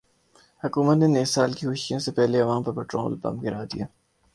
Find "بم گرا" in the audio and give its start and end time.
3.21-3.63